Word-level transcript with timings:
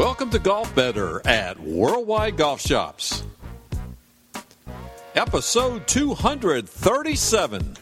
Welcome 0.00 0.30
to 0.30 0.38
Golf 0.38 0.74
Better 0.74 1.20
at 1.26 1.60
Worldwide 1.60 2.38
Golf 2.38 2.62
Shops. 2.62 3.22
Episode 5.14 5.86
237. 5.86 7.76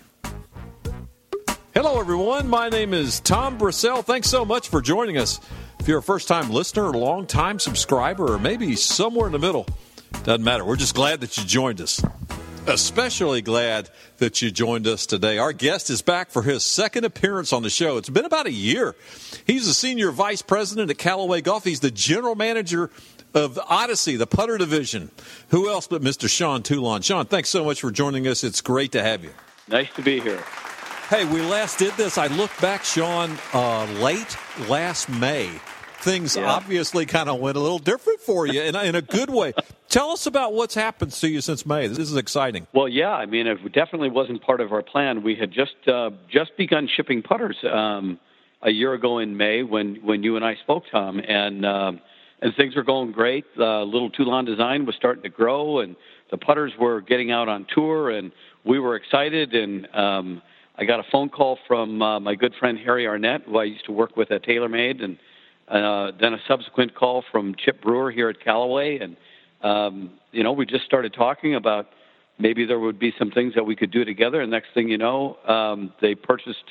Hello, 1.72 2.00
everyone. 2.00 2.48
My 2.48 2.68
name 2.70 2.93
is 2.93 3.20
Tom 3.20 3.57
Brissell. 3.57 4.04
Thanks 4.04 4.29
so 4.29 4.44
much 4.44 4.68
for 4.68 4.82
joining 4.82 5.16
us. 5.16 5.39
If 5.79 5.86
you're 5.86 6.00
a 6.00 6.02
first 6.02 6.26
time 6.26 6.50
listener, 6.50 6.86
a 6.86 6.98
long 6.98 7.25
time 7.25 7.61
subscriber, 7.61 8.35
or 8.35 8.40
maybe 8.40 8.75
somewhere 8.75 9.26
in 9.26 9.32
the 9.32 9.39
middle, 9.39 9.68
doesn't 10.25 10.43
matter. 10.43 10.64
We're 10.64 10.75
just 10.75 10.96
glad 10.96 11.21
that 11.21 11.39
you 11.39 11.44
joined 11.44 11.80
us. 11.80 12.03
Especially 12.68 13.40
glad 13.40 13.89
that 14.18 14.43
you 14.43 14.50
joined 14.50 14.86
us 14.86 15.07
today. 15.07 15.39
Our 15.39 15.54
guest 15.54 15.89
is 15.89 16.03
back 16.03 16.31
for 16.31 16.43
his 16.43 16.63
second 16.63 17.04
appearance 17.04 17.50
on 17.53 17.63
the 17.63 17.71
show. 17.71 17.96
It's 17.96 18.11
been 18.11 18.26
about 18.26 18.46
a 18.46 18.53
year. 18.53 18.95
He's 19.46 19.67
the 19.67 19.72
senior 19.72 20.11
vice 20.11 20.43
president 20.43 20.90
at 20.90 20.99
Callaway 20.99 21.40
Golf. 21.40 21.64
He's 21.64 21.81
the 21.81 21.90
general 21.90 22.35
manager 22.35 22.90
of 23.32 23.59
Odyssey, 23.68 24.17
the 24.17 24.26
putter 24.26 24.59
division. 24.59 25.11
Who 25.49 25.71
else 25.71 25.86
but 25.86 26.03
Mr. 26.03 26.29
Sean 26.29 26.62
Toulon? 26.62 27.00
Sean, 27.00 27.25
thanks 27.25 27.49
so 27.49 27.64
much 27.64 27.81
for 27.81 27.90
joining 27.90 28.26
us. 28.26 28.45
It's 28.45 28.61
great 28.61 28.93
to 28.93 29.03
have 29.03 29.25
you. 29.25 29.31
Nice 29.68 29.90
to 29.95 30.03
be 30.03 30.21
here. 30.21 30.43
Hey, 31.09 31.25
we 31.25 31.40
last 31.40 31.79
did 31.79 31.95
this. 31.95 32.19
I 32.19 32.27
looked 32.27 32.61
back, 32.61 32.84
Sean, 32.84 33.39
uh, 33.55 33.87
late 33.95 34.37
last 34.69 35.09
May. 35.09 35.50
Things 36.08 36.36
yeah. 36.36 36.50
obviously 36.50 37.05
kind 37.05 37.28
of 37.28 37.39
went 37.39 37.58
a 37.58 37.61
little 37.61 37.78
different 37.78 38.20
for 38.20 38.47
you 38.47 38.62
in, 38.62 38.75
in 38.75 38.94
a 38.94 39.03
good 39.03 39.28
way. 39.28 39.53
Tell 39.91 40.08
us 40.08 40.25
about 40.25 40.55
what's 40.55 40.75
happened 40.75 41.12
to 41.12 41.28
you 41.28 41.42
since 41.42 41.67
May. 41.67 41.86
This 41.86 41.98
is 41.98 42.17
exciting. 42.17 42.67
Well, 42.72 42.89
yeah, 42.89 43.11
I 43.11 43.27
mean, 43.27 43.47
it 43.47 43.59
definitely 43.75 44.09
wasn't 44.09 44.41
part 44.41 44.62
of 44.62 44.73
our 44.73 44.83
plan. 44.83 45.23
We 45.23 45.34
had 45.34 45.53
just 45.53 45.77
uh, 45.86 46.12
just 46.33 46.56
begun 46.56 46.89
shipping 46.97 47.20
putters 47.20 47.59
um, 47.70 48.19
a 48.62 48.70
year 48.70 48.95
ago 48.95 49.19
in 49.19 49.36
May 49.36 49.62
when 49.62 49.97
when 49.97 50.23
you 50.23 50.36
and 50.36 50.45
I 50.47 50.55
spoke, 50.62 50.84
Tom, 50.91 51.20
and 51.20 51.67
uh, 51.67 51.92
and 52.41 52.55
things 52.56 52.75
were 52.75 52.84
going 52.84 53.12
great. 53.12 53.45
Uh, 53.59 53.83
little 53.83 54.09
Toulon 54.09 54.47
Design 54.47 54.86
was 54.86 54.95
starting 54.97 55.25
to 55.25 55.29
grow, 55.29 55.81
and 55.81 55.95
the 56.31 56.39
putters 56.39 56.73
were 56.81 57.03
getting 57.03 57.31
out 57.31 57.51
on 57.51 57.67
tour, 57.75 58.09
and 58.09 58.33
we 58.64 58.79
were 58.79 58.97
excited. 58.97 59.55
And 59.55 59.86
um, 59.95 60.41
I 60.75 60.86
got 60.86 61.01
a 61.01 61.05
phone 61.12 61.29
call 61.29 61.59
from 61.67 62.01
uh, 62.01 62.19
my 62.19 62.34
good 62.34 62.55
friend 62.59 62.79
Harry 62.79 63.06
Arnett, 63.06 63.42
who 63.42 63.59
I 63.59 63.64
used 63.64 63.84
to 63.84 63.92
work 63.92 64.17
with 64.17 64.31
at 64.31 64.42
TaylorMade, 64.45 65.05
and 65.05 65.19
uh, 65.70 66.12
then 66.20 66.34
a 66.34 66.38
subsequent 66.47 66.94
call 66.94 67.24
from 67.30 67.55
Chip 67.58 67.83
Brewer 67.83 68.11
here 68.11 68.28
at 68.28 68.42
Callaway, 68.42 68.98
and 68.98 69.16
um, 69.62 70.11
you 70.33 70.42
know, 70.42 70.52
we 70.52 70.66
just 70.66 70.84
started 70.84 71.12
talking 71.12 71.55
about 71.55 71.88
maybe 72.38 72.64
there 72.64 72.78
would 72.78 72.98
be 72.98 73.12
some 73.19 73.30
things 73.30 73.55
that 73.55 73.64
we 73.64 73.74
could 73.74 73.91
do 73.91 74.05
together. 74.05 74.41
And 74.41 74.50
next 74.50 74.69
thing 74.74 74.89
you 74.89 74.98
know, 74.98 75.36
um, 75.46 75.92
they 76.00 76.14
purchased 76.14 76.64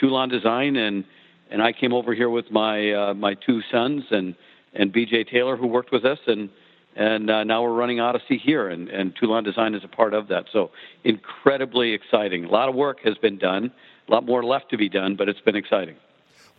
Toulon 0.00 0.28
Design, 0.28 0.76
and 0.76 1.04
and 1.50 1.62
I 1.62 1.72
came 1.72 1.92
over 1.92 2.14
here 2.14 2.30
with 2.30 2.50
my 2.50 2.92
uh, 2.92 3.14
my 3.14 3.34
two 3.34 3.60
sons 3.70 4.04
and 4.10 4.34
and 4.74 4.92
BJ 4.92 5.28
Taylor, 5.30 5.56
who 5.56 5.66
worked 5.66 5.92
with 5.92 6.04
us, 6.04 6.18
and 6.26 6.48
and 6.96 7.30
uh, 7.30 7.44
now 7.44 7.62
we're 7.62 7.74
running 7.74 8.00
Odyssey 8.00 8.38
here, 8.38 8.68
and 8.68 8.88
and 8.88 9.14
Toulon 9.16 9.44
Design 9.44 9.74
is 9.74 9.82
a 9.84 9.88
part 9.88 10.14
of 10.14 10.28
that. 10.28 10.44
So 10.52 10.70
incredibly 11.04 11.92
exciting. 11.92 12.44
A 12.44 12.50
lot 12.50 12.68
of 12.68 12.74
work 12.74 12.98
has 13.04 13.16
been 13.18 13.38
done, 13.38 13.72
a 14.08 14.12
lot 14.12 14.24
more 14.24 14.44
left 14.44 14.70
to 14.70 14.76
be 14.76 14.88
done, 14.88 15.16
but 15.16 15.28
it's 15.28 15.40
been 15.40 15.56
exciting. 15.56 15.96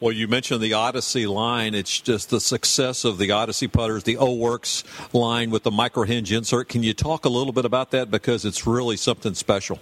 Well, 0.02 0.14
you 0.14 0.30
mentioned 0.30 0.62
the 0.62 0.72
Odyssey 0.74 1.28
line. 1.28 1.76
It's 1.76 2.00
just 2.00 2.30
the 2.30 2.40
success 2.40 3.04
of 3.04 3.18
the 3.18 3.32
Odyssey 3.32 3.68
putters, 3.68 4.04
the 4.04 4.16
O 4.16 4.34
Works 4.34 4.86
line 5.12 5.52
with 5.52 5.64
the 5.64 5.72
micro 5.72 6.04
hinge 6.04 6.32
insert. 6.32 6.70
Can 6.70 6.84
you 6.84 6.94
talk 6.94 7.26
a 7.26 7.30
little 7.30 7.52
bit 7.52 7.66
about 7.66 7.92
that 7.92 8.10
because 8.10 8.46
it's 8.46 8.66
really 8.66 8.96
something 8.96 9.34
special? 9.34 9.80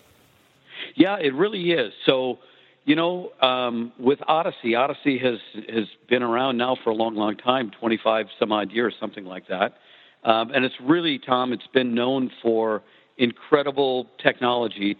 Yeah, 0.95 1.17
it 1.19 1.35
really 1.35 1.71
is. 1.71 1.93
So, 2.07 2.39
you 2.85 2.95
know, 2.95 3.31
um, 3.41 3.91
with 3.99 4.17
Odyssey, 4.27 4.73
Odyssey 4.73 5.19
has 5.19 5.37
has 5.69 5.85
been 6.09 6.23
around 6.23 6.57
now 6.57 6.75
for 6.83 6.89
a 6.89 6.95
long, 6.95 7.13
long 7.13 7.37
time, 7.37 7.69
twenty 7.69 7.99
five 8.03 8.25
some 8.39 8.51
odd 8.51 8.71
years, 8.71 8.95
something 8.99 9.25
like 9.25 9.47
that. 9.49 9.77
Um, 10.23 10.49
and 10.49 10.65
it's 10.65 10.81
really, 10.81 11.19
Tom, 11.19 11.53
it's 11.53 11.67
been 11.67 11.93
known 11.93 12.31
for 12.41 12.81
incredible 13.19 14.07
technology, 14.17 14.97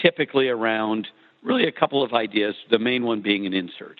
typically 0.00 0.48
around 0.48 1.08
really 1.42 1.66
a 1.66 1.72
couple 1.72 2.04
of 2.04 2.12
ideas. 2.12 2.54
The 2.70 2.78
main 2.78 3.02
one 3.02 3.20
being 3.20 3.46
an 3.46 3.52
insert. 3.52 3.98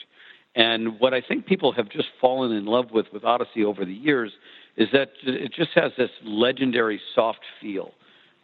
And 0.54 0.98
what 0.98 1.14
I 1.14 1.20
think 1.20 1.46
people 1.46 1.72
have 1.72 1.88
just 1.88 2.08
fallen 2.20 2.52
in 2.52 2.66
love 2.66 2.90
with 2.90 3.06
with 3.12 3.24
Odyssey 3.24 3.64
over 3.64 3.84
the 3.84 3.94
years 3.94 4.32
is 4.76 4.88
that 4.92 5.10
it 5.22 5.52
just 5.52 5.70
has 5.74 5.92
this 5.96 6.10
legendary 6.24 7.00
soft 7.14 7.40
feel. 7.60 7.92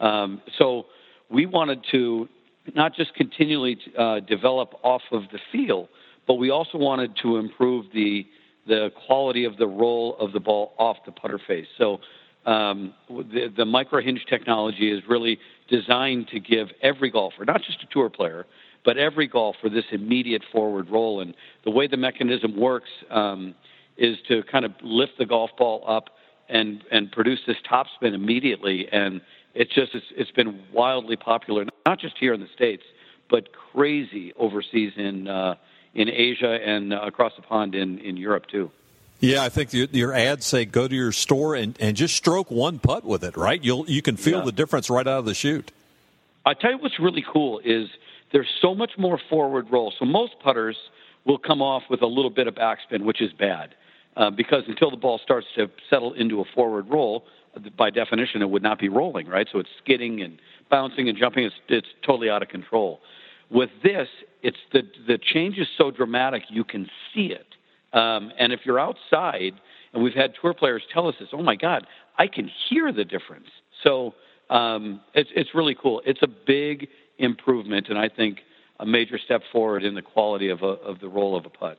Um, 0.01 0.41
so 0.59 0.87
we 1.31 1.47
wanted 1.47 1.85
to 1.93 2.29
not 2.75 2.95
just 2.95 3.15
continually 3.15 3.79
uh, 3.99 4.21
develop 4.21 4.75
off 4.83 5.03
of 5.13 5.23
the 5.33 5.39
feel, 5.53 5.89
but 6.27 6.35
we 6.35 6.51
also 6.51 6.79
wanted 6.79 7.17
to 7.23 7.37
improve 7.37 7.87
the 7.93 8.27
the 8.67 8.91
quality 9.07 9.45
of 9.45 9.57
the 9.57 9.67
roll 9.67 10.17
of 10.19 10.33
the 10.33 10.41
ball 10.41 10.75
off 10.79 10.97
the 11.07 11.13
putter 11.13 11.41
face. 11.47 11.67
So 11.79 12.01
um, 12.47 12.95
the, 13.09 13.53
the 13.57 13.65
micro 13.65 14.03
hinge 14.03 14.25
technology 14.29 14.91
is 14.91 15.03
really 15.09 15.39
designed 15.69 16.29
to 16.29 16.41
give 16.41 16.69
every 16.83 17.11
golfer, 17.11 17.45
not 17.45 17.63
just 17.63 17.83
a 17.83 17.87
tour 17.93 18.11
player, 18.11 18.45
but 18.87 18.97
every 18.97 19.27
golfer 19.27 19.69
this 19.69 19.85
immediate 19.91 20.43
forward 20.51 20.89
roll. 20.89 21.21
And 21.21 21.35
the 21.65 21.71
way 21.71 21.89
the 21.89 21.97
mechanism 21.99 22.57
works 22.57 22.89
um, 23.11 23.55
is 23.99 24.17
to 24.29 24.45
kind 24.45 24.65
of 24.65 24.73
lift 24.81 25.19
the 25.19 25.27
golf 25.27 25.51
ball 25.59 25.85
up 25.87 26.11
and 26.49 26.83
and 26.93 27.11
produce 27.11 27.41
this 27.47 27.57
topspin 27.69 28.15
immediately. 28.15 28.89
And 28.91 29.21
it's 29.55 29.75
just 29.75 29.95
it's, 29.95 30.07
it's 30.13 30.31
been 30.31 30.63
wildly 30.73 31.17
popular, 31.17 31.67
not 31.85 31.99
just 31.99 32.17
here 32.19 32.33
in 32.33 32.41
the 32.41 32.49
states, 32.55 32.85
but 33.29 33.49
crazy 33.53 34.33
overseas 34.39 34.93
in 34.97 35.27
uh, 35.27 35.57
in 35.93 36.09
Asia 36.09 36.59
and 36.65 36.95
uh, 36.95 37.01
across 37.03 37.33
the 37.35 37.43
pond 37.43 37.75
in 37.75 37.99
in 37.99 38.17
Europe 38.17 38.47
too. 38.47 38.71
Yeah, 39.19 39.43
I 39.43 39.49
think 39.49 39.73
your 39.73 40.13
ads 40.13 40.45
say 40.45 40.67
go 40.67 40.87
to 40.87 40.95
your 40.95 41.11
store 41.11 41.55
and, 41.55 41.75
and 41.81 41.97
just 41.97 42.15
stroke 42.15 42.51
one 42.51 42.79
putt 42.79 43.03
with 43.03 43.25
it, 43.25 43.35
right? 43.37 43.63
You'll 43.65 43.91
you 43.91 44.03
can 44.03 44.17
feel 44.17 44.41
yeah. 44.41 44.45
the 44.45 44.53
difference 44.53 44.89
right 44.89 45.07
out 45.07 45.19
of 45.19 45.25
the 45.25 45.35
chute. 45.35 45.73
I 46.45 46.55
tell 46.55 46.71
you 46.71 46.79
what's 46.79 47.01
really 47.01 47.25
cool 47.27 47.61
is 47.65 47.89
there's 48.37 48.51
so 48.61 48.75
much 48.75 48.91
more 48.99 49.19
forward 49.31 49.67
roll. 49.73 49.95
So 49.99 50.05
most 50.05 50.35
putters 50.45 50.77
will 51.25 51.39
come 51.39 51.63
off 51.63 51.85
with 51.89 52.03
a 52.03 52.07
little 52.07 52.31
bit 52.31 52.47
of 52.47 52.55
backspin, 52.55 53.03
which 53.03 53.23
is 53.23 53.33
bad, 53.33 53.75
uh, 54.15 54.29
because 54.29 54.65
until 54.69 54.91
the 54.91 54.99
ball 54.99 55.19
starts 55.25 55.47
to 55.57 55.71
settle 55.89 56.13
into 56.13 56.43
a 56.43 56.45
forward 56.55 56.87
roll, 56.91 57.25
by 57.79 57.89
definition, 57.89 58.43
it 58.43 58.51
would 58.51 58.63
not 58.63 58.79
be 58.79 58.91
rolling, 58.91 59.27
right? 59.27 59.49
So 59.51 59.59
it's 59.59 59.71
skidding 59.83 60.21
and 60.21 60.39
bouncing 60.71 61.09
and 61.09 61.17
jumping. 61.17 61.45
It's, 61.45 61.55
it's 61.71 61.87
totally 62.05 62.29
out 62.29 62.43
of 62.43 62.51
control. 62.51 63.01
With 63.51 63.71
this, 63.83 64.07
it's 64.43 64.59
the 64.71 64.83
the 65.07 65.17
change 65.17 65.57
is 65.57 65.67
so 65.79 65.91
dramatic 65.91 66.43
you 66.51 66.63
can 66.63 66.91
see 67.15 67.33
it. 67.33 67.47
Um, 67.99 68.33
and 68.39 68.53
if 68.53 68.61
you're 68.67 68.79
outside, 68.79 69.55
and 69.95 70.03
we've 70.03 70.13
had 70.13 70.35
tour 70.43 70.53
players 70.53 70.83
tell 70.93 71.09
us 71.09 71.15
this, 71.19 71.31
oh 71.33 71.43
my 71.43 71.57
God, 71.57 71.87
I 72.19 72.27
can 72.27 72.51
hear 72.69 72.93
the 72.93 73.05
difference. 73.05 73.49
So 73.83 74.13
um, 74.51 75.01
it's 75.15 75.31
it's 75.35 75.55
really 75.55 75.75
cool. 75.81 76.03
It's 76.05 76.21
a 76.21 76.29
big 76.29 76.89
improvement, 77.19 77.89
and 77.89 77.99
I 77.99 78.09
think 78.09 78.41
a 78.79 78.87
major 78.87 79.19
step 79.19 79.43
forward 79.53 79.85
in 79.85 79.95
the 79.95 80.03
quality 80.03 80.49
of, 80.51 80.63
a, 80.63 80.67
of 80.67 81.01
the 81.01 81.09
roll 81.09 81.37
of 81.37 81.47
a 81.47 81.51
putt. 81.51 81.79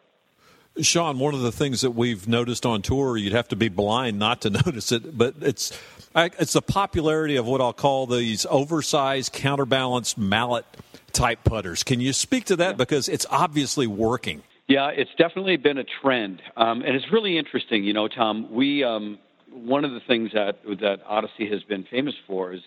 Sean, 0.82 1.18
one 1.20 1.34
of 1.34 1.42
the 1.42 1.52
things 1.52 1.82
that 1.82 1.92
we've 1.92 2.28
noticed 2.28 2.66
on 2.66 2.82
tour, 2.82 3.18
you'd 3.18 3.34
have 3.34 3.48
to 3.48 3.56
be 3.56 3.70
blind 3.70 4.20
not 4.20 4.42
to 4.42 4.50
notice 4.66 4.92
it, 4.92 5.18
but 5.18 5.36
it's 5.42 5.78
it's 6.16 6.54
the 6.54 6.62
popularity 6.62 7.36
of 7.36 7.46
what 7.46 7.62
I'll 7.62 7.74
call 7.74 8.08
these 8.08 8.46
oversized, 8.48 9.34
counterbalanced 9.34 10.18
mallet 10.18 10.66
type 11.14 11.44
putters. 11.44 11.84
Can 11.84 12.00
you 12.00 12.14
speak 12.14 12.46
to 12.46 12.56
that 12.58 12.72
yeah. 12.72 12.74
because 12.74 13.08
it's 13.08 13.26
obviously 13.30 13.88
working? 13.88 14.42
Yeah, 14.68 14.90
it's 14.90 15.12
definitely 15.18 15.58
been 15.58 15.78
a 15.78 15.86
trend, 16.02 16.42
um, 16.58 16.82
and 16.82 16.96
it's 16.96 17.12
really 17.12 17.38
interesting. 17.38 17.84
You 17.84 17.94
know, 17.94 18.08
Tom, 18.08 18.52
we 18.52 18.84
um, 18.84 19.18
one 19.52 19.86
of 19.86 19.92
the 19.92 20.02
things 20.02 20.32
that 20.34 20.60
that 20.82 21.00
Odyssey 21.06 21.50
has 21.50 21.64
been 21.64 21.86
famous 21.86 22.16
for 22.26 22.54
is 22.54 22.62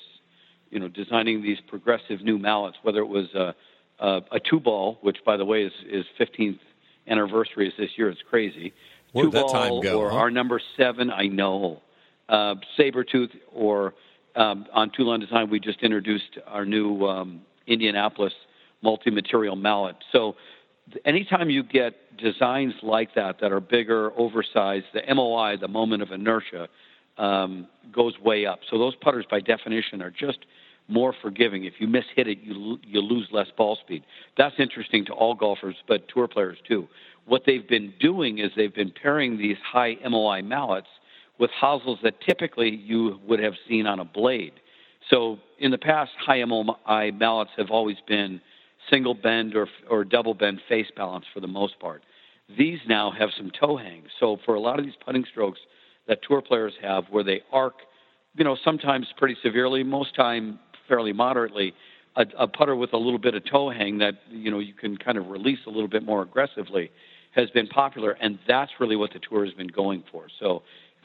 you 0.71 0.79
know, 0.79 0.89
designing 0.89 1.43
these 1.43 1.59
progressive 1.69 2.23
new 2.23 2.39
mallets, 2.39 2.77
whether 2.83 3.01
it 3.01 3.09
was 3.09 3.27
a, 3.35 3.55
a, 3.99 4.21
a 4.33 4.41
two 4.41 4.61
ball, 4.61 4.99
which 5.03 5.19
by 5.25 5.37
the 5.37 5.45
way 5.45 5.65
is 5.65 5.73
is 5.89 6.05
15th 6.19 6.59
anniversary 7.07 7.69
is 7.69 7.75
this 7.79 7.91
year. 7.97 8.09
It's 8.09 8.23
crazy. 8.29 8.73
Where'd 9.13 9.33
two 9.33 9.39
that 9.39 9.47
ball 9.47 9.53
time 9.53 9.81
go, 9.83 10.01
or 10.01 10.11
huh? 10.11 10.17
our 10.17 10.31
number 10.31 10.61
seven, 10.77 11.11
I 11.11 11.27
know. 11.27 11.83
Uh, 12.29 12.55
Sabertooth 12.79 13.31
or 13.53 13.95
um, 14.37 14.67
on 14.73 14.91
Toulon 14.97 15.21
Design, 15.21 15.51
we 15.51 15.59
just 15.59 15.83
introduced 15.83 16.39
our 16.47 16.65
new 16.65 17.05
um, 17.05 17.43
Indianapolis 17.67 18.33
multi-material 18.83 19.57
mallet. 19.57 19.97
So 20.13 20.37
anytime 21.05 21.51
you 21.51 21.63
get 21.63 22.17
designs 22.17 22.75
like 22.83 23.15
that 23.15 23.41
that 23.41 23.53
are 23.53 23.61
bigger, 23.61 24.13
oversized, 24.19 24.87
the 24.95 25.03
MOI, 25.15 25.57
the 25.61 25.69
moment 25.69 26.03
of 26.03 26.13
inertia, 26.13 26.69
um, 27.19 27.67
goes 27.93 28.19
way 28.19 28.47
up. 28.47 28.61
So 28.71 28.79
those 28.79 28.95
putters, 28.97 29.27
by 29.31 29.41
definition, 29.41 30.03
are 30.03 30.11
just 30.11 30.39
more 30.91 31.15
forgiving. 31.23 31.65
If 31.65 31.75
you 31.79 31.87
miss 31.87 32.05
hit 32.15 32.29
it, 32.29 32.39
you 32.43 32.79
you 32.83 33.01
lose 33.01 33.29
less 33.33 33.49
ball 33.57 33.79
speed. 33.81 34.03
That's 34.37 34.55
interesting 34.59 35.05
to 35.07 35.13
all 35.13 35.35
golfers, 35.35 35.77
but 35.89 36.09
tour 36.09 36.29
players 36.29 36.59
too. 36.67 36.89
What 37.27 37.43
they've 37.47 37.69
been 37.69 37.93
doing 38.01 38.39
is 38.39 38.51
they've 38.57 38.75
been 38.75 38.93
pairing 39.03 39.39
these 39.39 39.57
high 39.65 39.97
MOI 40.09 40.43
mallets 40.43 40.89
with 41.39 41.51
hosels 41.59 41.99
that 42.03 42.21
typically 42.21 42.71
you 42.71 43.19
would 43.27 43.41
have 43.41 43.55
seen 43.69 43.87
on 43.87 44.01
a 44.01 44.05
blade. 44.05 44.53
So 45.09 45.39
in 45.59 45.71
the 45.71 45.79
past, 45.79 46.11
high 46.19 46.45
MOI 46.45 47.13
mallets 47.13 47.53
have 47.57 47.71
always 47.71 47.97
been 48.07 48.41
single 48.91 49.15
bend 49.15 49.55
or 49.55 49.69
or 49.89 50.05
double 50.05 50.35
bend 50.35 50.61
face 50.69 50.89
balance 50.97 51.25
for 51.33 51.41
the 51.41 51.49
most 51.49 51.79
part. 51.81 52.03
These 52.59 52.81
now 52.89 53.13
have 53.17 53.31
some 53.37 53.51
toe 53.59 53.77
hangs. 53.77 54.09
So 54.19 54.39
for 54.45 54.55
a 54.55 54.61
lot 54.61 54.79
of 54.79 54.85
these 54.85 54.95
putting 55.05 55.25
strokes, 55.31 55.61
that 56.09 56.19
tour 56.27 56.43
players 56.43 56.73
have, 56.83 57.05
where 57.11 57.23
they 57.23 57.41
arc, 57.53 57.75
you 58.35 58.45
know, 58.45 58.57
sometimes 58.65 59.07
pretty 59.17 59.37
severely, 59.43 59.83
most 59.83 60.15
time 60.17 60.59
fairly 60.91 61.15
moderately. 61.15 61.73
A, 62.17 62.27
a 62.37 62.49
putter 62.49 62.75
with 62.75 62.93
a 62.93 62.99
little 62.99 63.21
bit 63.21 63.37
of 63.37 63.45
toe 63.45 63.71
hang 63.71 63.99
that 63.99 64.15
you 64.29 64.51
know 64.51 64.59
you 64.59 64.75
can 64.75 64.99
kind 64.99 65.17
of 65.17 65.29
release 65.29 65.61
a 65.67 65.71
little 65.71 65.89
bit 65.89 66.03
more 66.03 66.21
aggressively 66.23 66.91
has 67.33 67.49
been 67.51 67.69
popular, 67.69 68.11
and 68.11 68.39
that's 68.49 68.73
really 68.81 68.97
what 68.97 69.13
the 69.13 69.21
tour 69.21 69.45
has 69.45 69.55
been 69.55 69.69
going 69.69 70.03
for. 70.11 70.27
So, 70.41 70.63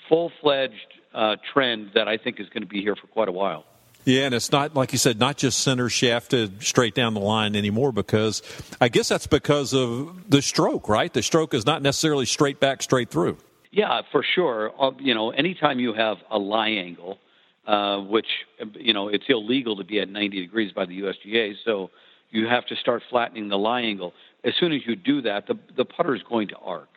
full 0.09 0.31
fledged 0.41 0.73
uh, 1.13 1.35
trend 1.53 1.91
that 1.93 2.07
I 2.07 2.17
think 2.17 2.39
is 2.39 2.49
going 2.49 2.63
to 2.63 2.67
be 2.67 2.81
here 2.81 2.95
for 2.95 3.07
quite 3.07 3.27
a 3.27 3.31
while. 3.31 3.65
Yeah, 4.05 4.25
and 4.25 4.35
it's 4.35 4.51
not 4.51 4.75
like 4.75 4.91
you 4.91 4.99
said, 4.99 5.19
not 5.19 5.37
just 5.37 5.59
center 5.59 5.89
shafted 5.89 6.63
straight 6.63 6.93
down 6.93 7.15
the 7.15 7.19
line 7.19 7.55
anymore. 7.55 7.91
Because 7.91 8.41
I 8.79 8.89
guess 8.89 9.09
that's 9.09 9.27
because 9.27 9.73
of 9.73 10.29
the 10.29 10.41
stroke, 10.41 10.89
right? 10.89 11.11
The 11.11 11.23
stroke 11.23 11.53
is 11.53 11.65
not 11.65 11.81
necessarily 11.81 12.25
straight 12.25 12.59
back, 12.59 12.83
straight 12.83 13.09
through. 13.09 13.37
Yeah, 13.71 14.01
for 14.11 14.23
sure. 14.23 14.71
Uh, 14.79 14.91
you 14.99 15.13
know, 15.13 15.31
anytime 15.31 15.79
you 15.79 15.93
have 15.93 16.17
a 16.29 16.37
lie 16.37 16.69
angle, 16.69 17.19
uh, 17.67 17.99
which 17.99 18.27
you 18.73 18.93
know 18.93 19.07
it's 19.07 19.25
illegal 19.29 19.75
to 19.75 19.83
be 19.83 19.99
at 19.99 20.09
90 20.09 20.39
degrees 20.39 20.71
by 20.71 20.85
the 20.85 21.01
USGA, 21.01 21.53
so 21.63 21.89
you 22.31 22.47
have 22.47 22.65
to 22.67 22.75
start 22.75 23.01
flattening 23.09 23.49
the 23.49 23.57
lie 23.57 23.81
angle. 23.81 24.13
As 24.43 24.53
soon 24.59 24.71
as 24.71 24.81
you 24.85 24.95
do 24.95 25.21
that, 25.21 25.47
the 25.47 25.57
the 25.75 25.85
putter 25.85 26.15
is 26.15 26.21
going 26.29 26.47
to 26.49 26.57
arc 26.57 26.89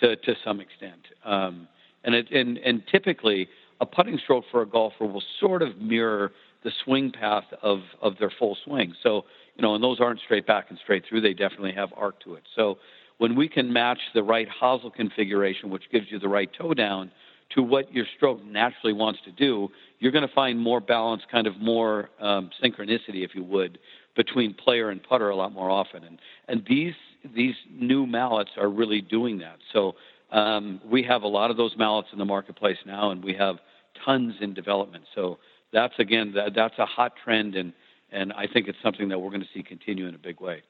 to 0.00 0.16
to 0.16 0.34
some 0.44 0.60
extent, 0.60 1.00
um, 1.24 1.68
and 2.04 2.14
it 2.14 2.30
and 2.30 2.58
and 2.58 2.82
typically 2.90 3.48
a 3.80 3.86
putting 3.86 4.18
stroke 4.18 4.44
for 4.50 4.62
a 4.62 4.66
golfer 4.66 5.04
will 5.04 5.22
sort 5.40 5.62
of 5.62 5.78
mirror 5.78 6.32
the 6.62 6.72
swing 6.84 7.10
path 7.12 7.44
of 7.62 7.80
of 8.00 8.14
their 8.18 8.32
full 8.38 8.56
swing. 8.64 8.94
So 9.02 9.24
you 9.56 9.62
know, 9.62 9.74
and 9.74 9.84
those 9.84 10.00
aren't 10.00 10.20
straight 10.20 10.46
back 10.46 10.66
and 10.70 10.78
straight 10.82 11.04
through. 11.08 11.20
They 11.20 11.34
definitely 11.34 11.72
have 11.72 11.90
arc 11.96 12.20
to 12.24 12.34
it. 12.34 12.42
So 12.56 12.78
when 13.18 13.36
we 13.36 13.48
can 13.48 13.72
match 13.72 14.00
the 14.14 14.22
right 14.22 14.48
hosel 14.48 14.90
configuration, 14.90 15.70
which 15.70 15.84
gives 15.92 16.06
you 16.10 16.18
the 16.18 16.28
right 16.28 16.50
toe 16.58 16.74
down, 16.74 17.12
to 17.54 17.62
what 17.62 17.92
your 17.92 18.06
stroke 18.16 18.44
naturally 18.44 18.92
wants 18.92 19.20
to 19.24 19.32
do, 19.32 19.68
you're 19.98 20.12
going 20.12 20.26
to 20.26 20.34
find 20.34 20.58
more 20.58 20.80
balance, 20.80 21.22
kind 21.30 21.46
of 21.46 21.56
more 21.58 22.10
um, 22.20 22.50
synchronicity, 22.62 23.24
if 23.24 23.34
you 23.34 23.44
would, 23.44 23.78
between 24.16 24.54
player 24.54 24.90
and 24.90 25.02
putter 25.02 25.30
a 25.30 25.36
lot 25.36 25.52
more 25.52 25.70
often. 25.70 26.04
And 26.04 26.18
and 26.48 26.64
these 26.68 26.94
these 27.34 27.54
new 27.70 28.06
mallets 28.06 28.50
are 28.56 28.68
really 28.68 29.00
doing 29.00 29.38
that. 29.38 29.56
So 29.72 29.94
um, 30.30 30.80
we 30.84 31.02
have 31.04 31.22
a 31.22 31.28
lot 31.28 31.50
of 31.50 31.56
those 31.56 31.74
mallets 31.76 32.08
in 32.12 32.18
the 32.18 32.24
marketplace 32.24 32.78
now, 32.84 33.10
and 33.10 33.24
we 33.24 33.34
have 33.34 33.56
tons 34.04 34.34
in 34.40 34.52
development. 34.52 35.04
So 35.14 35.38
that's 35.72 35.94
again 35.98 36.32
that, 36.34 36.54
that's 36.54 36.78
a 36.78 36.86
hot 36.86 37.12
trend, 37.22 37.54
and 37.54 37.72
and 38.12 38.32
I 38.32 38.46
think 38.46 38.68
it's 38.68 38.78
something 38.82 39.08
that 39.08 39.18
we're 39.18 39.30
going 39.30 39.42
to 39.42 39.48
see 39.54 39.62
continue 39.62 40.06
in 40.06 40.14
a 40.14 40.18
big 40.18 40.40
way. 40.40 40.62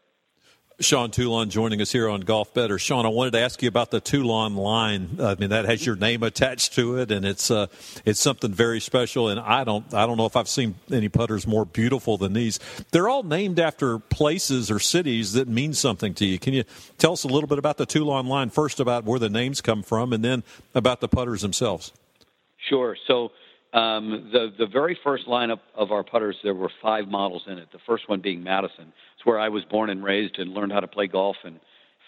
Sean 0.81 1.13
Toulon 1.13 1.51
joining 1.51 1.81
us 1.81 1.93
here 1.93 2.09
on 2.09 2.23
Golf 2.23 2.53
Better. 2.53 2.81
Sean, 2.81 3.07
I 3.07 3.09
wanted 3.09 3.33
to 3.35 3.41
ask 3.41 3.63
you 3.63 3.69
about 3.69 3.93
the 3.93 4.01
Toulon 4.01 4.57
line. 4.57 5.19
I 5.21 5.37
mean, 5.37 5.51
that 5.51 5.67
has 5.67 5.87
your 5.87 5.95
name 5.95 6.25
attached 6.25 6.75
to 6.75 6.99
it, 6.99 7.13
and 7.13 7.25
it's 7.25 7.49
uh, 7.49 7.69
it's 8.05 8.19
something 8.19 8.53
very 8.53 8.81
special. 8.81 9.29
And 9.29 9.39
I 9.39 9.63
don't 9.63 9.95
I 9.95 10.05
don't 10.05 10.17
know 10.17 10.27
if 10.27 10.35
I've 10.35 10.49
seen 10.49 10.75
any 10.91 11.09
putters 11.09 11.47
more 11.47 11.65
beautiful 11.65 12.19
than 12.19 12.33
these. 12.33 12.59
They're 12.91 13.09
all 13.09 13.23
named 13.23 13.61
after 13.61 14.01
places 14.01 14.69
or 14.69 14.81
cities 14.81 15.35
that 15.35 15.47
mean 15.47 15.75
something 15.75 16.13
to 16.15 16.27
you. 16.27 16.41
Can 16.41 16.55
you 16.55 16.65
tell 16.99 17.13
us 17.13 17.23
a 17.23 17.29
little 17.29 17.49
bit 17.49 17.59
about 17.59 17.77
the 17.77 17.87
Toulon 17.87 18.27
line 18.27 18.51
first, 18.51 18.81
about 18.81 19.05
where 19.05 19.21
the 19.21 19.31
names 19.31 19.61
come 19.61 19.85
from, 19.85 20.13
and 20.13 20.25
then 20.25 20.43
about 20.75 21.01
the 21.01 21.09
putters 21.09 21.43
themselves? 21.43 21.93
Sure. 22.69 22.97
So 23.07 23.31
um, 23.75 24.31
the 24.33 24.53
the 24.57 24.67
very 24.67 24.97
first 25.03 25.27
lineup 25.27 25.59
of 25.75 25.91
our 25.91 26.05
putters, 26.05 26.37
there 26.45 26.55
were 26.55 26.71
five 26.81 27.09
models 27.09 27.43
in 27.49 27.59
it. 27.59 27.69
The 27.73 27.81
first 27.87 28.09
one 28.09 28.21
being 28.21 28.43
Madison. 28.43 28.93
It's 29.17 29.27
where 29.27 29.39
I 29.39 29.49
was 29.49 29.65
born 29.65 29.91
and 29.91 30.03
raised 30.03 30.39
and 30.39 30.53
learned 30.55 30.73
how 30.73 30.81
to 30.81 30.87
play 30.87 31.09
golf 31.09 31.37
and 31.45 31.59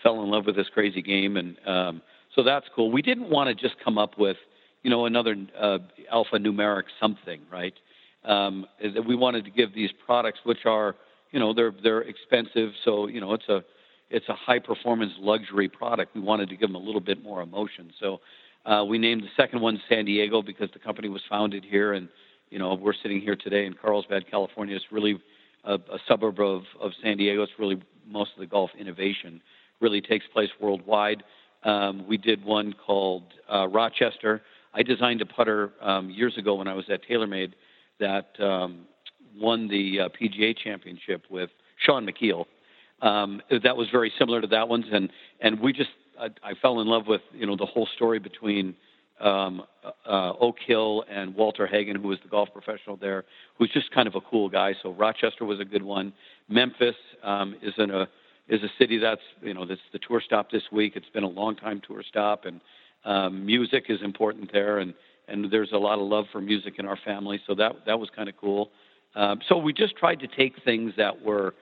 fell 0.03 0.23
in 0.23 0.31
love 0.31 0.47
with 0.47 0.55
this 0.55 0.69
crazy 0.73 1.03
game. 1.03 1.37
And 1.37 1.57
um, 1.67 2.03
so 2.37 2.45
that's 2.45 2.67
cool. 2.75 2.93
We 2.93 3.03
didn't 3.03 3.31
want 3.31 3.49
to 3.49 3.55
just 3.55 3.75
come 3.85 3.99
up 3.99 4.17
with, 4.17 4.37
you 4.85 4.91
know, 4.91 5.07
another 5.07 5.35
uh, 5.61 5.79
alphanumeric 6.15 6.85
something, 7.01 7.41
right? 7.51 7.75
Um, 8.25 8.67
we 9.09 9.17
wanted 9.17 9.45
to 9.47 9.51
give 9.51 9.75
these 9.75 9.91
products, 10.05 10.39
which 10.45 10.67
are, 10.67 10.95
you 11.33 11.41
know, 11.41 11.53
they're 11.53 11.73
they're 11.83 12.03
expensive. 12.03 12.71
So 12.85 13.09
you 13.09 13.21
know, 13.21 13.33
it's 13.35 13.49
a 13.49 13.65
it's 14.09 14.29
a 14.29 14.35
high 14.35 14.61
performance 14.61 15.13
luxury 15.19 15.69
product. 15.69 16.15
We 16.15 16.21
wanted 16.21 16.49
to 16.51 16.57
give 16.57 16.69
them 16.69 16.77
a 16.77 16.85
little 16.85 17.01
bit 17.01 17.25
more 17.25 17.43
emotion. 17.43 17.93
So 18.01 18.21
uh, 18.67 18.85
we 18.85 18.99
named 18.99 19.23
the 19.23 19.31
second 19.37 19.61
one 19.61 19.81
San 19.89 20.05
Diego 20.05 20.43
because 20.43 20.69
the 20.73 20.79
company 20.79 21.09
was 21.09 21.23
founded 21.31 21.65
here, 21.65 21.93
and 21.93 22.09
you 22.51 22.59
know 22.59 22.75
we're 22.75 22.95
sitting 23.03 23.21
here 23.21 23.37
today 23.37 23.65
in 23.65 23.75
Carlsbad, 23.75 24.29
California. 24.31 24.75
It's 24.75 24.85
really 24.91 25.21
a, 25.65 25.75
a 25.75 25.99
suburb 26.09 26.41
of, 26.41 26.63
of 26.81 26.93
San 27.03 27.17
Diego. 27.17 27.43
It's 27.43 27.53
really 27.59 27.81
most 28.09 28.33
of 28.35 28.41
the 28.41 28.47
golf 28.47 28.71
innovation 28.79 29.41
really 29.81 30.01
takes 30.01 30.27
place 30.33 30.51
worldwide. 30.61 31.23
Um, 31.63 32.07
we 32.07 32.17
did 32.17 32.45
one 32.45 32.73
called 32.73 33.25
uh, 33.53 33.69
Rochester. 33.69 34.43
I 34.75 34.83
designed 34.83 35.23
a 35.23 35.27
putter 35.27 35.73
um, 35.81 36.11
years 36.11 36.37
ago 36.37 36.55
when 36.55 36.69
I 36.69 36.75
was 36.75 36.85
at 36.91 37.01
TaylorMade 37.09 37.53
that 37.99 38.39
um, 38.41 38.87
won 39.37 39.69
the 39.69 40.01
uh, 40.01 40.09
PGA 40.09 40.57
Championship 40.57 41.25
with 41.31 41.51
Shaun 41.85 42.07
Micheel. 42.07 42.47
Um, 43.03 43.43
that 43.51 43.77
was 43.77 43.89
very 43.91 44.13
similar 44.19 44.41
to 44.41 44.47
that 44.49 44.69
one's, 44.69 44.87
and 44.91 45.11
and 45.41 45.61
we 45.61 45.73
just 45.73 45.91
I, 46.19 46.27
I 46.43 46.55
fell 46.61 46.81
in 46.81 46.87
love 46.87 47.07
with 47.07 47.23
you 47.33 47.47
know 47.47 47.57
the 47.57 47.67
whole 47.67 47.89
story 47.97 48.19
between 48.19 48.75
um, 49.21 49.63
uh, 50.07 50.33
Oak 50.41 50.57
Hill 50.67 51.05
and 51.11 51.35
Walter 51.35 51.67
Hagen, 51.67 51.97
who 51.97 52.09
was 52.09 52.19
the 52.23 52.29
golf 52.29 52.49
professional 52.53 52.97
there, 52.97 53.25
who's 53.59 53.71
just 53.73 53.91
kind 53.93 54.07
of 54.07 54.15
a 54.15 54.21
cool 54.21 54.49
guy. 54.49 54.75
So 54.83 54.93
Rochester 54.93 55.45
was 55.45 55.59
a 55.61 55.65
good 55.65 55.83
one. 55.83 56.13
Memphis 56.49 56.95
um, 57.23 57.57
is 57.63 57.75
in 57.79 57.91
a 57.91 58.09
is 58.49 58.63
a 58.63 58.69
city 58.79 58.99
that's 58.99 59.23
you 59.43 59.55
know 59.55 59.67
that's 59.67 59.81
the 59.93 59.99
tour 59.99 60.23
stop 60.25 60.51
this 60.51 60.63
week. 60.71 60.93
It's 60.97 61.09
been 61.13 61.25
a 61.25 61.29
long 61.29 61.57
time 61.57 61.81
tour 61.87 62.03
stop, 62.07 62.45
and 62.45 62.61
um, 63.05 63.45
music 63.45 63.87
is 63.89 64.03
important 64.03 64.53
there, 64.53 64.79
and 64.79 64.95
and 65.29 65.51
there's 65.51 65.73
a 65.73 65.79
lot 65.79 65.99
of 65.99 66.07
love 66.07 66.27
for 66.31 66.41
music 66.41 66.75
in 66.79 66.87
our 66.87 66.99
family. 67.05 67.41
So 67.47 67.55
that 67.55 67.73
that 67.87 67.99
was 67.99 68.11
kind 68.15 68.29
of 68.29 68.37
cool. 68.37 68.71
Um, 69.15 69.41
so 69.49 69.57
we 69.57 69.73
just 69.73 69.97
tried 69.97 70.21
to 70.21 70.27
take 70.27 70.63
things 70.63 70.93
that 70.99 71.23
were 71.23 71.55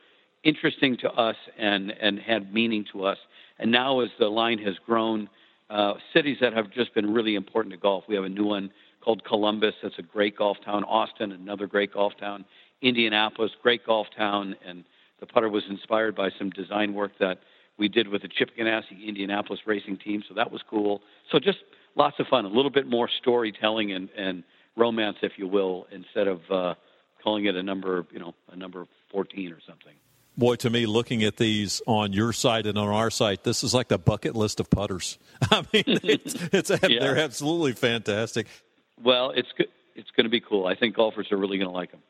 interesting 0.44 0.96
to 0.98 1.10
us 1.10 1.36
and 1.58 1.90
and 1.90 2.18
had 2.18 2.52
meaning 2.52 2.84
to 2.92 3.04
us 3.04 3.18
and 3.58 3.70
now, 3.70 4.00
as 4.00 4.10
the 4.18 4.28
line 4.28 4.58
has 4.58 4.74
grown, 4.84 5.28
uh, 5.70 5.94
cities 6.12 6.38
that 6.40 6.52
have 6.52 6.70
just 6.70 6.94
been 6.94 7.12
really 7.12 7.34
important 7.34 7.72
to 7.72 7.78
golf. 7.78 8.04
We 8.08 8.14
have 8.16 8.24
a 8.24 8.28
new 8.28 8.44
one 8.44 8.70
called 9.02 9.24
Columbus. 9.24 9.74
That's 9.82 9.98
a 9.98 10.02
great 10.02 10.36
golf 10.36 10.58
town. 10.64 10.84
Austin, 10.84 11.32
another 11.32 11.66
great 11.66 11.92
golf 11.92 12.14
town. 12.18 12.44
Indianapolis, 12.82 13.52
great 13.62 13.86
golf 13.86 14.08
town. 14.16 14.56
And 14.66 14.84
the 15.20 15.26
putter 15.26 15.48
was 15.48 15.62
inspired 15.68 16.16
by 16.16 16.30
some 16.38 16.50
design 16.50 16.94
work 16.94 17.12
that 17.20 17.38
we 17.78 17.88
did 17.88 18.08
with 18.08 18.22
the 18.22 18.28
Chip 18.28 18.50
Ganassi 18.58 19.04
Indianapolis 19.06 19.60
racing 19.66 19.98
team. 19.98 20.22
So 20.28 20.34
that 20.34 20.50
was 20.50 20.62
cool. 20.68 21.00
So 21.30 21.38
just 21.38 21.58
lots 21.96 22.16
of 22.18 22.26
fun. 22.26 22.44
A 22.44 22.48
little 22.48 22.70
bit 22.70 22.86
more 22.86 23.08
storytelling 23.20 23.92
and, 23.92 24.08
and 24.16 24.44
romance, 24.76 25.18
if 25.22 25.32
you 25.36 25.46
will, 25.46 25.86
instead 25.92 26.26
of 26.28 26.40
uh, 26.50 26.74
calling 27.22 27.46
it 27.46 27.56
a 27.56 27.62
number, 27.62 28.04
you 28.10 28.18
know, 28.18 28.34
a 28.52 28.56
number 28.56 28.86
14 29.12 29.52
or 29.52 29.58
something 29.66 29.94
boy, 30.36 30.56
to 30.56 30.70
me, 30.70 30.86
looking 30.86 31.22
at 31.24 31.36
these 31.36 31.82
on 31.86 32.12
your 32.12 32.32
site 32.32 32.66
and 32.66 32.78
on 32.78 32.88
our 32.88 33.10
site, 33.10 33.44
this 33.44 33.64
is 33.64 33.74
like 33.74 33.88
the 33.88 33.98
bucket 33.98 34.34
list 34.34 34.60
of 34.60 34.70
putters. 34.70 35.18
I 35.50 35.60
mean, 35.72 35.84
it's, 35.86 36.34
it's 36.52 36.70
yeah. 36.70 37.00
they're 37.00 37.18
absolutely 37.18 37.72
fantastic. 37.72 38.46
Well, 39.02 39.30
it's. 39.30 39.48
It's 39.96 40.10
going 40.10 40.24
to 40.24 40.30
be 40.30 40.40
cool. 40.40 40.66
I 40.66 40.74
think 40.74 40.96
golfers 40.96 41.30
are 41.30 41.36
really 41.36 41.58
going 41.58 41.70
to 41.70 41.74
like 41.74 41.92
them. 41.92 42.00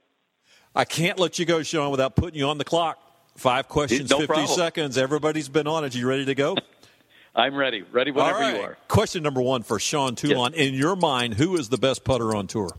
I 0.74 0.84
can't 0.84 1.18
let 1.18 1.38
you 1.38 1.44
go, 1.44 1.62
Sean, 1.62 1.90
without 1.90 2.16
putting 2.16 2.38
you 2.38 2.46
on 2.48 2.58
the 2.58 2.64
clock. 2.64 2.98
Five 3.36 3.68
questions, 3.68 4.10
no 4.10 4.18
50 4.18 4.26
problem. 4.26 4.46
seconds. 4.46 4.96
Everybody's 4.96 5.48
been 5.48 5.66
on 5.66 5.84
it. 5.84 5.94
You 5.94 6.08
ready 6.08 6.24
to 6.24 6.34
go? 6.34 6.56
I'm 7.34 7.54
ready. 7.56 7.82
Ready 7.82 8.12
whenever 8.12 8.38
right. 8.38 8.56
you 8.56 8.62
are. 8.62 8.78
Question 8.86 9.24
number 9.24 9.42
one 9.42 9.64
for 9.64 9.80
Sean 9.80 10.14
Toulon. 10.14 10.52
Yes. 10.52 10.68
In 10.68 10.74
your 10.74 10.94
mind, 10.94 11.34
who 11.34 11.56
is 11.56 11.68
the 11.68 11.78
best 11.78 12.04
putter 12.04 12.34
on 12.34 12.46
tour? 12.46 12.70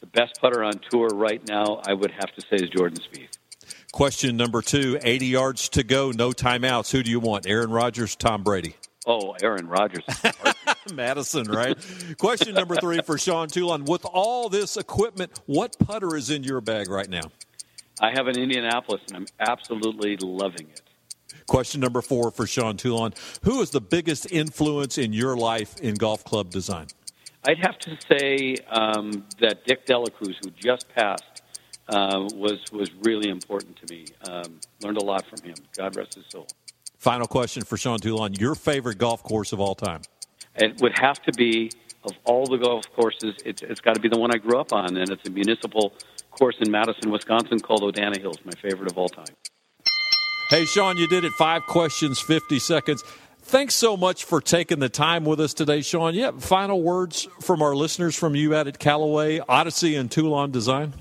The 0.00 0.06
best 0.06 0.40
putter 0.40 0.64
on 0.64 0.80
tour 0.90 1.08
right 1.08 1.40
now, 1.48 1.80
I 1.86 1.92
would 1.92 2.10
have 2.10 2.32
to 2.34 2.40
say, 2.40 2.56
is 2.56 2.70
Jordan 2.70 2.98
Spieth. 2.98 3.38
Question 3.94 4.36
number 4.36 4.60
two 4.60 4.98
80 5.00 5.26
yards 5.26 5.68
to 5.68 5.84
go, 5.84 6.10
no 6.10 6.32
timeouts. 6.32 6.90
Who 6.90 7.04
do 7.04 7.12
you 7.12 7.20
want, 7.20 7.46
Aaron 7.46 7.70
Rodgers, 7.70 8.16
Tom 8.16 8.42
Brady? 8.42 8.74
Oh, 9.06 9.36
Aaron 9.40 9.68
Rodgers. 9.68 10.02
Madison, 10.92 11.46
right? 11.46 11.78
Question 12.18 12.56
number 12.56 12.74
three 12.74 13.00
for 13.02 13.18
Sean 13.18 13.46
Toulon. 13.46 13.84
With 13.84 14.04
all 14.04 14.48
this 14.48 14.76
equipment, 14.76 15.40
what 15.46 15.78
putter 15.78 16.16
is 16.16 16.28
in 16.28 16.42
your 16.42 16.60
bag 16.60 16.90
right 16.90 17.08
now? 17.08 17.30
I 18.00 18.10
have 18.10 18.26
an 18.26 18.36
Indianapolis, 18.36 19.02
and 19.06 19.16
I'm 19.16 19.26
absolutely 19.38 20.16
loving 20.16 20.70
it. 20.70 20.82
Question 21.46 21.80
number 21.80 22.02
four 22.02 22.32
for 22.32 22.48
Sean 22.48 22.76
Toulon. 22.76 23.14
Who 23.44 23.62
is 23.62 23.70
the 23.70 23.80
biggest 23.80 24.26
influence 24.32 24.98
in 24.98 25.12
your 25.12 25.36
life 25.36 25.76
in 25.80 25.94
golf 25.94 26.24
club 26.24 26.50
design? 26.50 26.88
I'd 27.46 27.64
have 27.64 27.78
to 27.78 27.96
say 28.10 28.56
um, 28.70 29.24
that 29.38 29.64
Dick 29.66 29.86
Delacruz, 29.86 30.34
who 30.42 30.50
just 30.50 30.88
passed, 30.88 31.33
uh, 31.88 32.28
was 32.34 32.60
was 32.72 32.90
really 33.02 33.28
important 33.28 33.76
to 33.76 33.94
me. 33.94 34.06
Um, 34.28 34.60
learned 34.82 34.98
a 34.98 35.04
lot 35.04 35.24
from 35.26 35.42
him. 35.42 35.56
God 35.76 35.96
rest 35.96 36.14
his 36.14 36.24
soul. 36.28 36.46
Final 36.98 37.26
question 37.26 37.62
for 37.64 37.76
Sean 37.76 37.98
Toulon: 37.98 38.34
Your 38.34 38.54
favorite 38.54 38.98
golf 38.98 39.22
course 39.22 39.52
of 39.52 39.60
all 39.60 39.74
time? 39.74 40.02
It 40.56 40.80
would 40.80 40.98
have 40.98 41.20
to 41.22 41.32
be 41.32 41.70
of 42.04 42.12
all 42.24 42.46
the 42.46 42.58
golf 42.58 42.84
courses. 42.94 43.34
It's, 43.44 43.62
it's 43.62 43.80
got 43.80 43.94
to 43.94 44.00
be 44.00 44.08
the 44.08 44.18
one 44.18 44.34
I 44.34 44.38
grew 44.38 44.58
up 44.58 44.72
on, 44.72 44.96
and 44.96 45.10
it's 45.10 45.26
a 45.26 45.30
municipal 45.30 45.94
course 46.30 46.56
in 46.60 46.70
Madison, 46.70 47.10
Wisconsin, 47.10 47.60
called 47.60 47.82
Odana 47.82 48.20
Hills. 48.20 48.38
My 48.44 48.52
favorite 48.52 48.90
of 48.90 48.98
all 48.98 49.08
time. 49.08 49.26
Hey, 50.50 50.64
Sean, 50.66 50.96
you 50.96 51.08
did 51.08 51.24
it. 51.24 51.32
Five 51.32 51.62
questions, 51.66 52.20
fifty 52.20 52.58
seconds. 52.58 53.02
Thanks 53.46 53.74
so 53.74 53.94
much 53.94 54.24
for 54.24 54.40
taking 54.40 54.78
the 54.78 54.88
time 54.88 55.26
with 55.26 55.38
us 55.38 55.52
today, 55.52 55.82
Sean. 55.82 56.14
Yeah, 56.14 56.30
final 56.30 56.80
words 56.80 57.28
from 57.42 57.60
our 57.60 57.76
listeners 57.76 58.16
from 58.16 58.34
you 58.34 58.54
out 58.54 58.66
at 58.66 58.78
Callaway, 58.78 59.40
Odyssey, 59.46 59.96
and 59.96 60.10
Toulon 60.10 60.50
Design? 60.50 60.94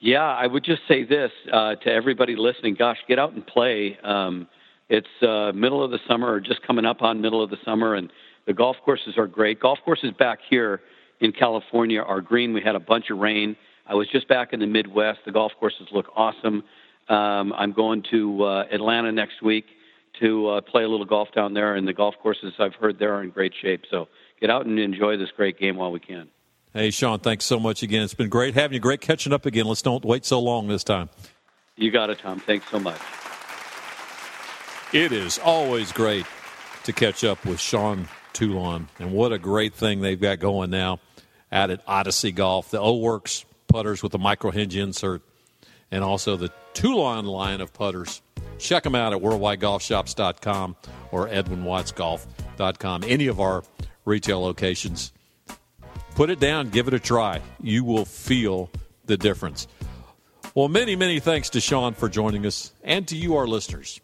Yeah, 0.00 0.22
I 0.22 0.46
would 0.46 0.64
just 0.64 0.82
say 0.86 1.04
this 1.04 1.30
uh, 1.52 1.76
to 1.76 1.90
everybody 1.90 2.36
listening 2.36 2.74
gosh, 2.74 2.98
get 3.08 3.18
out 3.18 3.32
and 3.32 3.46
play. 3.46 3.98
Um, 4.02 4.48
it's 4.88 5.06
uh, 5.22 5.52
middle 5.54 5.82
of 5.82 5.90
the 5.90 5.98
summer 6.06 6.30
or 6.30 6.40
just 6.40 6.62
coming 6.66 6.84
up 6.84 7.00
on 7.00 7.20
middle 7.20 7.42
of 7.42 7.50
the 7.50 7.56
summer, 7.64 7.94
and 7.94 8.12
the 8.46 8.52
golf 8.52 8.76
courses 8.84 9.14
are 9.16 9.26
great. 9.26 9.60
Golf 9.60 9.78
courses 9.84 10.10
back 10.18 10.40
here 10.48 10.80
in 11.20 11.32
California 11.32 12.02
are 12.02 12.20
green. 12.20 12.52
We 12.52 12.60
had 12.60 12.74
a 12.74 12.80
bunch 12.80 13.10
of 13.10 13.18
rain. 13.18 13.56
I 13.86 13.94
was 13.94 14.08
just 14.08 14.28
back 14.28 14.52
in 14.52 14.60
the 14.60 14.66
Midwest. 14.66 15.20
The 15.24 15.32
golf 15.32 15.52
courses 15.58 15.86
look 15.90 16.06
awesome. 16.14 16.64
Um, 17.08 17.52
I'm 17.54 17.72
going 17.72 18.02
to 18.10 18.44
uh, 18.44 18.64
Atlanta 18.72 19.12
next 19.12 19.42
week 19.42 19.64
to 20.20 20.48
uh, 20.48 20.60
play 20.60 20.84
a 20.84 20.88
little 20.88 21.06
golf 21.06 21.28
down 21.34 21.54
there, 21.54 21.74
and 21.76 21.86
the 21.88 21.92
golf 21.92 22.14
courses 22.22 22.52
I've 22.58 22.74
heard 22.74 22.98
there 22.98 23.14
are 23.14 23.22
in 23.22 23.30
great 23.30 23.52
shape. 23.60 23.82
So 23.90 24.08
get 24.40 24.50
out 24.50 24.66
and 24.66 24.78
enjoy 24.78 25.16
this 25.16 25.30
great 25.36 25.58
game 25.58 25.76
while 25.76 25.90
we 25.90 26.00
can. 26.00 26.28
Hey, 26.74 26.90
Sean, 26.90 27.20
thanks 27.20 27.44
so 27.44 27.58
much 27.58 27.82
again. 27.82 28.02
It's 28.02 28.14
been 28.14 28.28
great 28.28 28.54
having 28.54 28.74
you. 28.74 28.80
Great 28.80 29.00
catching 29.00 29.32
up 29.32 29.46
again. 29.46 29.64
Let's 29.64 29.80
don't 29.80 30.04
wait 30.04 30.24
so 30.26 30.40
long 30.40 30.68
this 30.68 30.84
time. 30.84 31.08
You 31.76 31.90
got 31.90 32.10
it, 32.10 32.18
Tom. 32.18 32.40
Thanks 32.40 32.68
so 32.68 32.78
much. 32.78 33.00
It 34.92 35.12
is 35.12 35.38
always 35.38 35.92
great 35.92 36.26
to 36.84 36.92
catch 36.92 37.24
up 37.24 37.44
with 37.46 37.58
Sean 37.60 38.08
Toulon, 38.32 38.88
and 38.98 39.12
what 39.12 39.32
a 39.32 39.38
great 39.38 39.74
thing 39.74 40.00
they've 40.00 40.20
got 40.20 40.40
going 40.40 40.70
now 40.70 41.00
out 41.50 41.70
at 41.70 41.80
Odyssey 41.86 42.32
Golf. 42.32 42.70
The 42.70 42.80
O 42.80 42.96
Works 42.96 43.44
putters 43.68 44.02
with 44.02 44.12
the 44.12 44.18
micro 44.18 44.50
hinge 44.50 44.76
insert, 44.76 45.22
and 45.90 46.04
also 46.04 46.36
the 46.36 46.52
Toulon 46.74 47.24
line 47.24 47.60
of 47.60 47.72
putters 47.72 48.20
Check 48.58 48.84
them 48.84 48.94
out 48.94 49.12
at 49.12 49.20
worldwidegolfshops.com 49.20 50.76
or 51.10 51.28
edwinwattsgolf.com. 51.28 53.04
Any 53.06 53.26
of 53.26 53.40
our 53.40 53.64
retail 54.04 54.40
locations. 54.40 55.12
Put 56.14 56.30
it 56.30 56.40
down, 56.40 56.70
give 56.70 56.88
it 56.88 56.94
a 56.94 57.00
try. 57.00 57.40
You 57.60 57.84
will 57.84 58.04
feel 58.04 58.70
the 59.06 59.16
difference. 59.16 59.66
Well, 60.54 60.68
many, 60.68 60.94
many 60.94 61.18
thanks 61.18 61.50
to 61.50 61.60
Sean 61.60 61.94
for 61.94 62.08
joining 62.08 62.46
us 62.46 62.72
and 62.84 63.08
to 63.08 63.16
you, 63.16 63.36
our 63.36 63.46
listeners. 63.46 64.00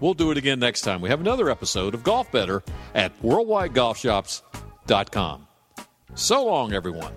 We'll 0.00 0.14
do 0.14 0.30
it 0.30 0.38
again 0.38 0.60
next 0.60 0.82
time. 0.82 1.00
We 1.00 1.08
have 1.08 1.20
another 1.20 1.50
episode 1.50 1.94
of 1.94 2.04
Golf 2.04 2.30
Better 2.30 2.62
at 2.94 3.20
worldwidegolfshops.com. 3.20 5.48
So 6.14 6.44
long, 6.44 6.72
everyone. 6.72 7.12